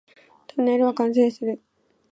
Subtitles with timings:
[0.47, 1.61] トンネルは完成する